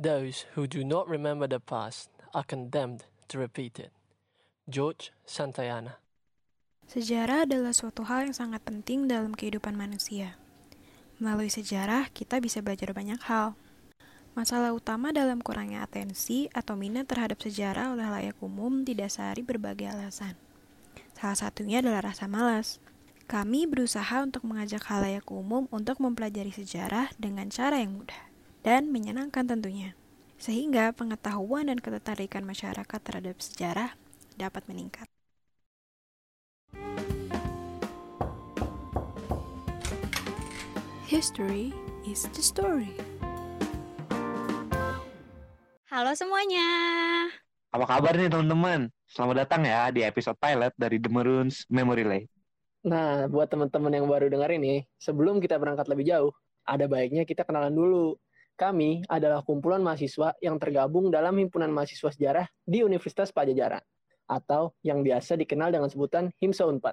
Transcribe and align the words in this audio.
Those 0.00 0.48
who 0.56 0.64
do 0.64 0.80
not 0.80 1.12
remember 1.12 1.44
the 1.44 1.60
past 1.60 2.08
are 2.32 2.40
condemned 2.40 3.04
to 3.28 3.36
repeat 3.36 3.76
it. 3.76 3.92
George 4.64 5.12
Santayana 5.28 6.00
Sejarah 6.88 7.44
adalah 7.44 7.76
suatu 7.76 8.08
hal 8.08 8.24
yang 8.24 8.32
sangat 8.32 8.64
penting 8.64 9.12
dalam 9.12 9.36
kehidupan 9.36 9.76
manusia. 9.76 10.40
Melalui 11.20 11.52
sejarah, 11.52 12.08
kita 12.16 12.40
bisa 12.40 12.64
belajar 12.64 12.96
banyak 12.96 13.20
hal. 13.28 13.60
Masalah 14.32 14.72
utama 14.72 15.12
dalam 15.12 15.44
kurangnya 15.44 15.84
atensi 15.84 16.48
atau 16.56 16.80
minat 16.80 17.04
terhadap 17.04 17.36
sejarah 17.36 17.92
oleh 17.92 18.08
layak 18.08 18.40
umum 18.40 18.88
didasari 18.88 19.44
berbagai 19.44 19.84
alasan. 19.84 20.32
Salah 21.12 21.36
satunya 21.36 21.84
adalah 21.84 22.08
rasa 22.08 22.24
malas. 22.24 22.80
Kami 23.28 23.68
berusaha 23.68 24.24
untuk 24.24 24.48
mengajak 24.48 24.80
halayak 24.88 25.28
umum 25.28 25.68
untuk 25.68 26.00
mempelajari 26.00 26.56
sejarah 26.56 27.12
dengan 27.20 27.52
cara 27.52 27.84
yang 27.84 28.00
mudah 28.00 28.29
dan 28.60 28.92
menyenangkan 28.92 29.48
tentunya, 29.48 29.96
sehingga 30.36 30.92
pengetahuan 30.92 31.72
dan 31.72 31.80
ketertarikan 31.80 32.44
masyarakat 32.44 33.00
terhadap 33.00 33.36
sejarah 33.40 33.96
dapat 34.36 34.64
meningkat. 34.68 35.08
History 41.08 41.74
is 42.06 42.28
the 42.36 42.44
story. 42.44 42.94
Halo 45.90 46.14
semuanya. 46.14 46.68
Apa 47.74 47.82
kabar 47.98 48.14
nih 48.14 48.30
teman-teman? 48.30 48.94
Selamat 49.10 49.42
datang 49.42 49.66
ya 49.66 49.90
di 49.90 50.06
episode 50.06 50.38
pilot 50.38 50.70
dari 50.78 51.02
The 51.02 51.10
Maroons 51.10 51.66
Memory 51.66 52.04
Lane. 52.06 52.28
Nah, 52.86 53.26
buat 53.26 53.50
teman-teman 53.50 53.90
yang 53.90 54.06
baru 54.06 54.30
dengar 54.30 54.54
ini, 54.54 54.86
sebelum 55.02 55.42
kita 55.42 55.58
berangkat 55.58 55.90
lebih 55.90 56.06
jauh, 56.06 56.32
ada 56.62 56.86
baiknya 56.86 57.26
kita 57.26 57.42
kenalan 57.42 57.74
dulu. 57.74 58.14
Kami 58.60 59.08
adalah 59.08 59.40
kumpulan 59.40 59.80
mahasiswa 59.80 60.36
yang 60.44 60.60
tergabung 60.60 61.08
dalam 61.08 61.32
Himpunan 61.32 61.72
Mahasiswa 61.72 62.12
Sejarah 62.12 62.44
di 62.60 62.84
Universitas 62.84 63.32
Pajajaran, 63.32 63.80
atau 64.28 64.76
yang 64.84 65.00
biasa 65.00 65.40
dikenal 65.40 65.72
dengan 65.72 65.88
sebutan 65.88 66.28
HIMSA 66.44 66.68
Unpad. 66.68 66.92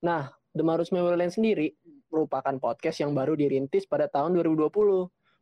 Nah, 0.00 0.32
The 0.56 0.64
Marus 0.64 0.96
Memory 0.96 1.28
sendiri 1.28 1.76
merupakan 2.08 2.56
podcast 2.56 3.04
yang 3.04 3.12
baru 3.12 3.36
dirintis 3.36 3.84
pada 3.84 4.08
tahun 4.08 4.40
2020 4.40 4.72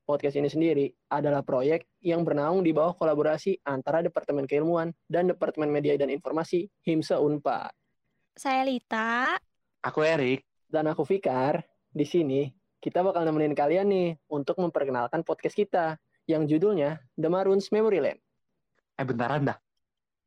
podcast 0.03 0.35
ini 0.35 0.51
sendiri 0.51 0.87
adalah 1.15 1.47
proyek 1.47 1.87
yang 2.03 2.27
bernaung 2.27 2.67
di 2.67 2.75
bawah 2.75 2.99
kolaborasi 2.99 3.63
antara 3.63 4.03
Departemen 4.03 4.51
Keilmuan 4.51 4.91
dan 5.07 5.31
Departemen 5.31 5.71
Media 5.71 5.95
dan 5.95 6.11
Informasi 6.11 6.67
HIMSA 6.83 7.23
Unpad. 7.23 7.71
Saya 8.35 8.67
Lita. 8.67 9.39
Aku 9.87 10.03
Erik. 10.03 10.43
Dan 10.67 10.91
aku 10.91 11.07
Fikar. 11.07 11.63
Di 11.95 12.03
sini 12.03 12.51
kita 12.85 13.01
bakal 13.01 13.25
nemenin 13.25 13.57
kalian 13.57 13.89
nih 13.89 14.09
untuk 14.29 14.61
memperkenalkan 14.61 15.25
podcast 15.25 15.57
kita 15.57 15.97
yang 16.29 16.45
judulnya 16.45 17.01
The 17.17 17.33
Maroons 17.33 17.73
Memory 17.73 18.05
Land. 18.05 18.21
Eh 19.01 19.07
bentaran 19.09 19.49
dah. 19.49 19.57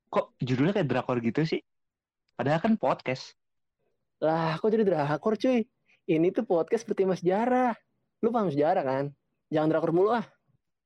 Kok 0.09 0.41
judulnya 0.41 0.73
kayak 0.73 0.89
drakor 0.89 1.21
gitu 1.21 1.45
sih? 1.45 1.61
Padahal 2.33 2.57
kan 2.57 2.73
podcast. 2.73 3.37
Lah, 4.25 4.57
kok 4.57 4.73
jadi 4.73 4.81
drakor 4.81 5.37
cuy? 5.37 5.69
Ini 6.09 6.33
tuh 6.33 6.49
podcast 6.49 6.89
bertema 6.89 7.13
sejarah. 7.13 7.77
Lu 8.25 8.33
paham 8.33 8.49
sejarah 8.49 8.81
kan? 8.81 9.05
Jangan 9.53 9.77
drakor 9.77 9.93
mulu 9.93 10.17
ah. 10.17 10.25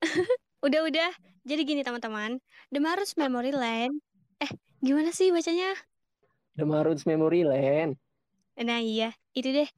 Udah-udah. 0.68 1.16
Jadi 1.48 1.62
gini 1.64 1.88
teman-teman. 1.88 2.44
The 2.68 2.84
Marus 2.84 3.16
Memory 3.16 3.56
Land. 3.56 3.96
Eh, 4.44 4.52
gimana 4.84 5.16
sih 5.16 5.32
bacanya? 5.32 5.72
The 6.60 6.68
Maroons 6.68 7.08
Memory 7.08 7.48
Land. 7.48 7.96
Nah 8.60 8.84
iya, 8.84 9.16
itu 9.32 9.50
deh. 9.56 9.70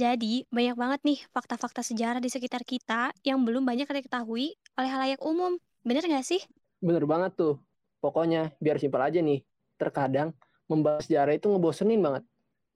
Jadi, 0.00 0.48
banyak 0.48 0.80
banget 0.80 1.00
nih 1.04 1.20
fakta-fakta 1.28 1.84
sejarah 1.84 2.24
di 2.24 2.32
sekitar 2.32 2.64
kita 2.64 3.12
yang 3.20 3.44
belum 3.44 3.68
banyak 3.68 3.84
diketahui 3.84 4.56
oleh 4.80 4.88
halayak 4.88 5.20
umum. 5.20 5.60
Bener 5.84 6.00
gak 6.08 6.24
sih? 6.24 6.40
Bener 6.80 7.04
banget 7.04 7.36
tuh. 7.36 7.60
Pokoknya, 8.00 8.48
biar 8.64 8.80
simpel 8.80 9.04
aja 9.04 9.20
nih. 9.20 9.44
Terkadang, 9.76 10.32
membahas 10.72 11.04
sejarah 11.04 11.36
itu 11.36 11.52
ngebosenin 11.52 12.00
banget. 12.00 12.24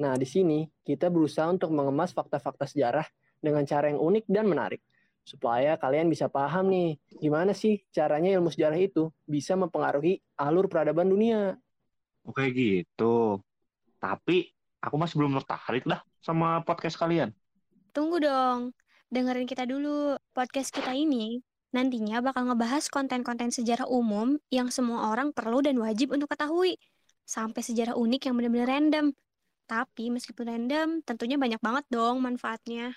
Nah, 0.04 0.20
di 0.20 0.28
sini 0.28 0.68
kita 0.84 1.08
berusaha 1.08 1.48
untuk 1.48 1.72
mengemas 1.72 2.12
fakta-fakta 2.12 2.68
sejarah 2.68 3.08
dengan 3.40 3.64
cara 3.64 3.88
yang 3.88 4.04
unik 4.04 4.28
dan 4.28 4.44
menarik. 4.44 4.84
Supaya 5.24 5.80
kalian 5.80 6.12
bisa 6.12 6.28
paham 6.28 6.68
nih, 6.68 7.00
gimana 7.24 7.56
sih 7.56 7.80
caranya 7.88 8.36
ilmu 8.36 8.52
sejarah 8.52 8.76
itu 8.76 9.08
bisa 9.24 9.56
mempengaruhi 9.56 10.20
alur 10.36 10.68
peradaban 10.68 11.08
dunia. 11.08 11.56
Oke 12.28 12.52
gitu. 12.52 13.40
Tapi 13.96 14.52
aku 14.84 14.96
masih 15.00 15.16
belum 15.16 15.40
tertarik 15.40 15.88
dah 15.88 16.04
sama 16.24 16.64
podcast 16.64 16.96
kalian. 16.96 17.36
Tunggu 17.92 18.16
dong. 18.16 18.72
Dengerin 19.12 19.44
kita 19.44 19.68
dulu. 19.68 20.16
Podcast 20.32 20.72
kita 20.72 20.96
ini 20.96 21.44
nantinya 21.76 22.24
bakal 22.24 22.48
ngebahas 22.48 22.88
konten-konten 22.88 23.52
sejarah 23.52 23.84
umum 23.84 24.40
yang 24.48 24.72
semua 24.72 25.12
orang 25.12 25.36
perlu 25.36 25.60
dan 25.60 25.76
wajib 25.76 26.16
untuk 26.16 26.32
ketahui. 26.32 26.80
Sampai 27.28 27.60
sejarah 27.60 27.92
unik 27.92 28.32
yang 28.32 28.34
benar-benar 28.40 28.68
random. 28.72 29.06
Tapi 29.68 30.08
meskipun 30.08 30.48
random, 30.48 30.88
tentunya 31.04 31.36
banyak 31.36 31.60
banget 31.60 31.84
dong 31.92 32.24
manfaatnya. 32.24 32.96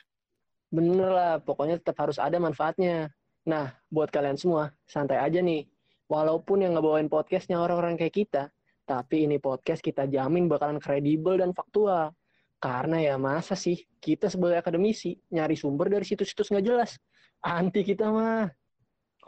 Bener 0.72 1.12
lah, 1.12 1.34
pokoknya 1.44 1.80
tetap 1.80 2.00
harus 2.08 2.20
ada 2.20 2.40
manfaatnya. 2.40 3.12
Nah, 3.48 3.72
buat 3.88 4.12
kalian 4.12 4.36
semua, 4.36 4.72
santai 4.84 5.20
aja 5.20 5.40
nih. 5.40 5.68
Walaupun 6.08 6.64
yang 6.64 6.76
ngebawain 6.76 7.12
podcastnya 7.12 7.60
orang-orang 7.60 8.00
kayak 8.00 8.16
kita, 8.16 8.44
tapi 8.88 9.28
ini 9.28 9.40
podcast 9.40 9.80
kita 9.84 10.08
jamin 10.08 10.48
bakalan 10.48 10.80
kredibel 10.80 11.40
dan 11.40 11.52
faktual. 11.52 12.16
Karena 12.58 12.98
ya 12.98 13.16
masa 13.22 13.54
sih 13.54 13.86
kita 14.02 14.34
sebagai 14.34 14.58
akademisi 14.58 15.14
nyari 15.30 15.54
sumber 15.54 15.94
dari 15.94 16.06
situs-situs 16.06 16.50
nggak 16.50 16.66
jelas. 16.66 16.98
Anti 17.46 17.86
kita 17.86 18.10
mah. 18.10 18.50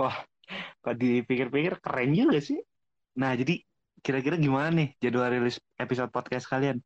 Wah, 0.02 0.18
kok 0.82 0.96
dipikir-pikir 0.98 1.78
keren 1.78 2.12
juga 2.18 2.42
sih. 2.42 2.58
Nah, 3.22 3.38
jadi 3.38 3.62
kira-kira 4.02 4.40
gimana 4.40 4.72
nih 4.74 4.90
jadwal 4.98 5.30
rilis 5.30 5.62
episode 5.78 6.10
podcast 6.10 6.50
kalian? 6.50 6.82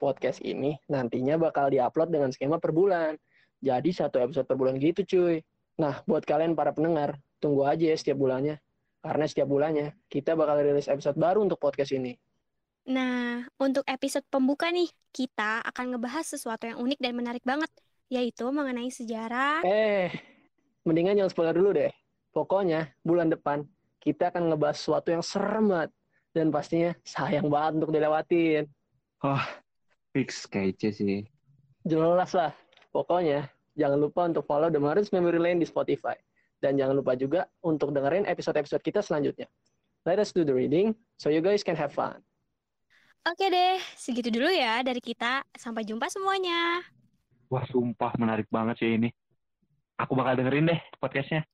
Podcast 0.00 0.40
ini 0.42 0.74
nantinya 0.88 1.36
bakal 1.36 1.70
diupload 1.70 2.10
dengan 2.10 2.30
skema 2.34 2.58
per 2.58 2.72
bulan. 2.74 3.14
Jadi 3.60 3.92
satu 3.92 4.18
episode 4.24 4.48
per 4.48 4.56
bulan 4.56 4.80
gitu 4.80 5.04
cuy. 5.04 5.44
Nah, 5.78 6.00
buat 6.08 6.24
kalian 6.24 6.56
para 6.56 6.72
pendengar, 6.72 7.20
tunggu 7.38 7.68
aja 7.68 7.92
ya 7.92 7.96
setiap 7.96 8.18
bulannya. 8.18 8.58
Karena 9.04 9.24
setiap 9.28 9.48
bulannya 9.48 9.94
kita 10.08 10.32
bakal 10.34 10.60
rilis 10.64 10.88
episode 10.88 11.16
baru 11.20 11.44
untuk 11.44 11.60
podcast 11.60 11.92
ini. 11.92 12.16
Nah, 12.88 13.44
untuk 13.60 13.84
episode 13.84 14.24
pembuka 14.32 14.72
nih, 14.72 14.88
kita 15.12 15.60
akan 15.68 15.96
ngebahas 15.96 16.24
sesuatu 16.24 16.64
yang 16.64 16.80
unik 16.80 16.98
dan 17.02 17.12
menarik 17.12 17.44
banget, 17.44 17.68
yaitu 18.08 18.48
mengenai 18.48 18.88
sejarah. 18.88 19.60
Eh, 19.66 20.08
mendingan 20.86 21.18
jangan 21.20 21.32
spoiler 21.32 21.56
dulu 21.56 21.70
deh. 21.76 21.92
Pokoknya 22.30 22.94
bulan 23.04 23.28
depan 23.28 23.66
kita 24.00 24.32
akan 24.32 24.54
ngebahas 24.54 24.78
sesuatu 24.80 25.12
yang 25.12 25.22
serem 25.22 25.68
banget. 25.68 25.90
Dan 26.30 26.54
pastinya 26.54 26.94
sayang 27.02 27.50
banget 27.50 27.82
untuk 27.82 27.90
dilewatin. 27.90 28.64
Wah, 29.20 29.44
fix 30.14 30.46
kece 30.46 30.94
sih. 30.94 31.26
Jelas 31.82 32.30
lah. 32.32 32.54
Pokoknya 32.94 33.50
jangan 33.74 33.98
lupa 33.98 34.30
untuk 34.30 34.46
follow 34.46 34.70
The 34.70 34.78
Maroons 34.78 35.10
Memory 35.10 35.42
Lane 35.42 35.58
di 35.58 35.66
Spotify. 35.66 36.14
Dan 36.62 36.78
jangan 36.78 37.02
lupa 37.02 37.18
juga 37.18 37.50
untuk 37.66 37.90
dengerin 37.90 38.30
episode-episode 38.30 38.82
kita 38.84 39.02
selanjutnya. 39.02 39.50
Let 40.06 40.22
us 40.22 40.30
do 40.30 40.46
the 40.46 40.54
reading 40.54 40.94
so 41.18 41.28
you 41.28 41.42
guys 41.42 41.66
can 41.66 41.74
have 41.74 41.90
fun. 41.90 42.22
Oke 43.20 43.52
deh, 43.52 43.76
segitu 44.00 44.32
dulu 44.32 44.48
ya 44.48 44.80
dari 44.80 44.96
kita. 44.96 45.44
Sampai 45.52 45.84
jumpa 45.84 46.08
semuanya. 46.08 46.80
Wah, 47.52 47.68
sumpah 47.68 48.16
menarik 48.16 48.48
banget 48.48 48.80
sih 48.80 48.96
ini. 48.96 49.12
Aku 50.00 50.16
bakal 50.16 50.40
dengerin 50.40 50.72
deh 50.72 50.80
podcastnya. 50.96 51.44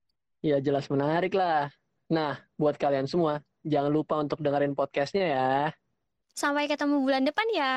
Ya 0.46 0.62
jelas 0.62 0.86
menarik 0.86 1.34
lah. 1.34 1.66
Nah, 2.06 2.38
buat 2.54 2.78
kalian 2.78 3.10
semua, 3.10 3.42
jangan 3.66 3.90
lupa 3.90 4.14
untuk 4.22 4.38
dengerin 4.38 4.78
podcastnya 4.78 5.26
ya. 5.26 5.50
Sampai 6.38 6.70
ketemu 6.70 7.02
bulan 7.02 7.26
depan 7.26 7.48
ya. 7.50 7.74